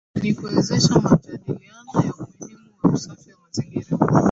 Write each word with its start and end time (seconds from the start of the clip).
Ni 0.21 0.29
kuwezesha 0.35 0.95
majadiliano 1.01 1.97
ya 2.05 2.13
umuhimu 2.13 2.69
wa 2.83 2.91
usafi 2.91 3.29
wa 3.31 3.37
mazingira 3.45 3.97